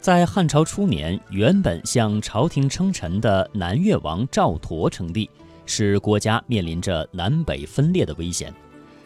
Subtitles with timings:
[0.00, 5.28] 在汉朝初年，原本向朝廷称臣的南越王赵佗称帝，
[5.66, 8.50] 使国家面临着南北分裂的危险。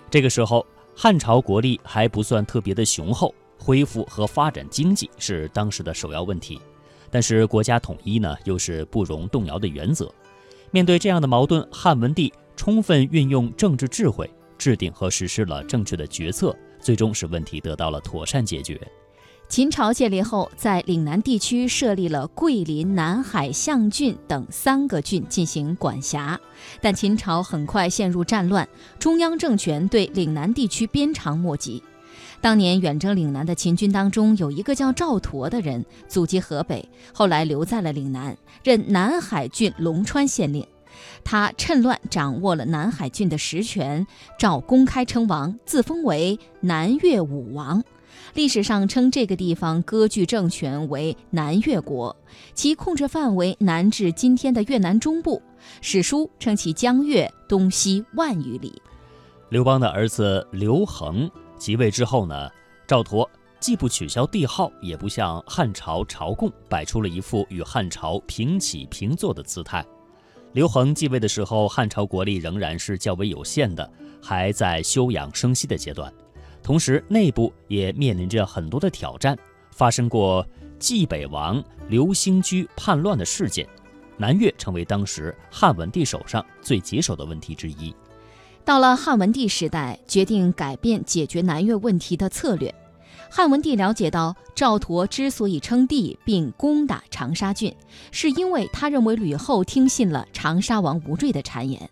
[0.09, 6.61] 这个时候，汉朝国力还不算特别的雄厚，恢复和发展经济是当时的首要问题。
[7.11, 10.09] 但是国家统一呢，又是不容动摇的原则。
[10.71, 18.81] 面对这样的矛盾，汉文帝充分运用政治智慧，制定和实施了正确的决策，最终使问题得到了妥善解决。
[19.47, 26.41] 秦朝建立后，在岭南地区设立了桂林、南海、象郡等三个郡进行管辖，
[26.81, 28.69] 但秦朝很快陷入战乱，
[28.99, 31.81] 中央政权对岭南地区鞭长莫及。
[32.41, 40.67] 当年远征岭南的秦军当中，有一个叫赵佗的人，祖籍河北，后来留在了岭南，任南海郡龙川县令。
[41.23, 44.07] 他趁乱掌握了南海郡的实权，
[44.39, 47.83] 赵公开称王，自封为南越武王。
[48.35, 52.15] 历史上称这个地方割据政权为南越国，
[52.55, 55.41] 其控制范围南至今天的越南中部。
[55.81, 58.83] 史书称其疆越东西万余里。
[59.49, 62.51] 刘邦的儿子刘恒即位之后呢，
[62.87, 63.27] 赵佗
[63.61, 69.85] 既不取消帝号，也不向汉朝朝贡，摆出了一副与汉朝平起平坐的姿态。
[70.53, 73.91] 刘恒继位的时候，汉朝国力仍然是较为有限的，
[74.23, 76.13] 还在休养生息的阶段。
[76.65, 79.39] 同时，内部也面临着很多的挑战，
[79.71, 80.45] 发生过
[80.79, 83.69] 冀北王刘兴居叛乱的事件，
[84.17, 87.95] 南越成为当时汉文帝手上最棘手的问题之一。
[88.65, 92.75] 到了汉文帝时代，决定改变解决南越问题的策略。
[93.31, 97.75] 汉文帝了解到，赵佗之所以称帝并攻打长沙郡，
[98.11, 101.91] 是因为他认为吕后听信了长沙王吴芮的谗言。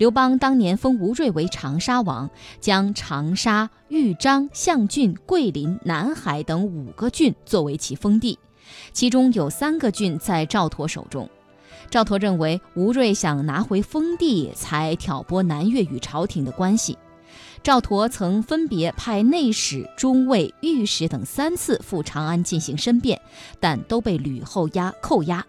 [0.00, 8.38] 刘邦当年封吴芮为长沙王，将长沙、豫章、象郡、桂林、南海等五个郡作为其封地，
[8.94, 11.28] 其中有三个郡在赵佗手中。
[11.90, 16.96] 赵佗认为吴芮想拿回封地，才挑拨南越与朝廷的关系。
[17.62, 23.20] 赵佗曾分别派内史、中尉、御史等三次赴长安进行申辩，
[23.60, 25.44] 但都被吕后押扣押。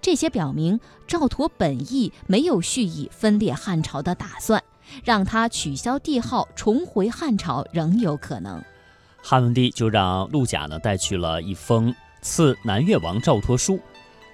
[0.00, 4.62] 这些表明赵佗本意没有蓄意分裂汉朝的打算，
[5.04, 8.62] 让他取消帝号重回汉朝仍有可能。
[9.22, 13.80] 汉文帝就让陆贾呢带去了一封赐南越王赵佗书，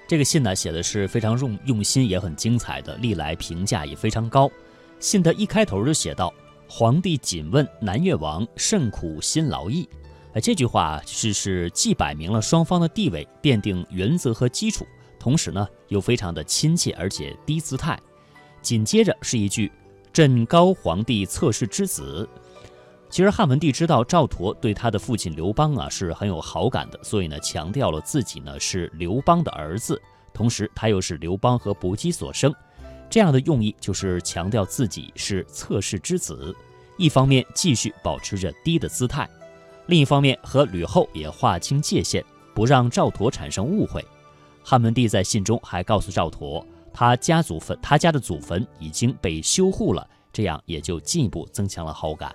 [0.07, 4.51] 这个信呢写的是非常用用心，也很精彩的，历来评价也非常高。
[5.01, 6.33] 信的一开头就写道
[6.69, 9.89] ：“皇帝谨问南越王甚苦辛劳役。”
[10.35, 14.87] 哎，这句话是是既摆明了双方的地位，奠定原则和基础。
[15.23, 17.97] 同时呢，又非常的亲切，而且低姿态。
[18.61, 19.71] 紧接着是一句
[20.13, 22.29] “朕高皇帝侧室之子”。
[23.09, 30.03] 其实汉文帝知道赵佗对他的父亲刘邦啊是很有好感的，所以呢强调了自己呢是刘邦的儿子，
[30.35, 32.53] 同时他又是刘邦和薄姬所生，
[33.09, 36.53] 这样的用意就是强调自己是侧室之子。
[36.97, 39.31] 一方面继续保持着低的姿态，
[39.87, 42.25] 另一方面和吕后也划清界限，
[42.57, 44.05] 不让赵佗产生误会。
[44.65, 52.35] 汉文帝在信中还告诉赵佗，他家祖坟，他家的祖坟已经被修护了，这样也就进一步增强了好感。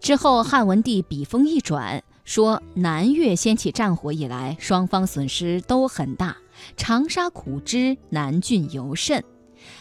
[0.00, 6.36] 之后，汉文帝笔锋一转，说：“南越掀起战火以来，双方损失都很大，
[6.76, 9.22] 长沙苦之，南郡尤甚。”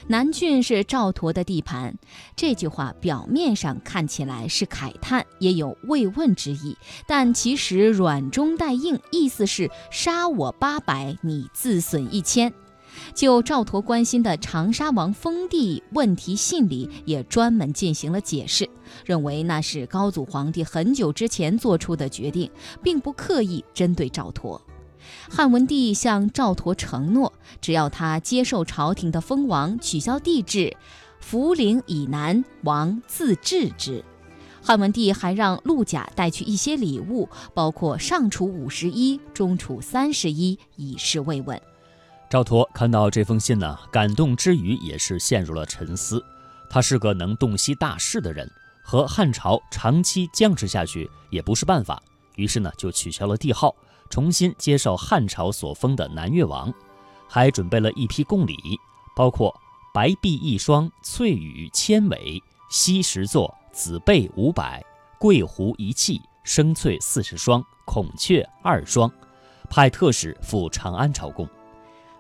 [0.07, 1.97] 南郡是赵佗的地盘，
[2.35, 6.77] 这句话表面上看起来是慨叹，也有慰问之意，
[7.07, 12.51] 但其实软中带硬，意思是杀我八百，你自损一千。
[13.13, 18.67] 就赵佗关心的长沙王封地问题，信里也专门进行了解释，
[19.05, 22.49] 认为那是高祖皇帝很久之前做出的决定，
[22.81, 24.59] 并不刻意针对赵佗。
[25.29, 30.75] 汉文帝向赵佗承诺，只要他接受朝廷的封王，取消帝制，
[31.23, 34.03] 涪陵以南王自治之。
[34.61, 41.59] 汉文帝还让陆贾带去一些礼物，包括上储五十一，中储三十一，以示慰问。
[42.29, 46.23] 赵佗看到这封信呢，感动之余也是陷入了沉思。
[46.69, 48.47] 他是个能洞悉大势的人，
[48.83, 51.99] 和汉朝长期僵持下去也不是办法，
[52.35, 53.73] 于是呢，就取消了帝号。
[54.09, 56.73] 重新接受汉朝所封的南越王，
[57.27, 58.57] 还准备了一批贡礼，
[59.15, 59.55] 包括
[59.93, 64.83] 白璧一双、翠羽千尾、锡石座、紫贝五百、
[65.19, 69.11] 桂湖一器、生翠四十双、孔雀二双，
[69.69, 71.47] 派特使赴长安朝贡。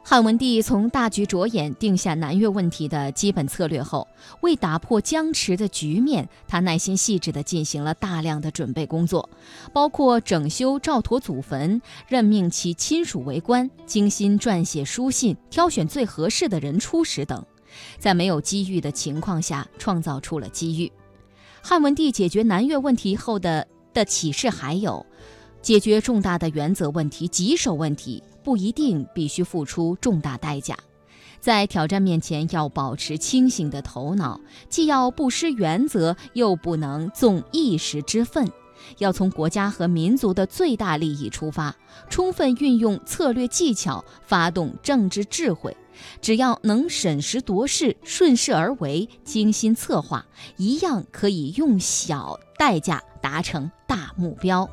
[0.01, 4.07] 汉文帝从大局着眼，定下南越问题的基本策略后，
[4.41, 9.29] 为打破僵持的局面，他耐心细致地进行了大量的准备工作，
[9.71, 17.45] 包括整修赵佗祖坟、任命其亲属为官、精心撰写书信、挑选最合适的人出使等，
[17.99, 20.91] 在没有机遇的情况下，创造出了机遇。
[21.61, 25.05] 汉文帝解决南越问题后的的启示还有：
[25.61, 28.23] 解决重大的原则问题、棘手问题。
[28.49, 30.75] 不一定必须付出重大代价，
[31.39, 38.51] 在挑战面前要保持清醒的头脑，既要不失原则，又不能纵一时之愤，
[38.97, 41.75] 要从国家和民族的最大利益出发，
[42.09, 45.77] 充分运用策略技巧，发动政治智慧。
[46.19, 50.25] 只要能审时度势、顺势而为、精心策划，
[50.57, 54.67] 一样可以用小代价达成大目标。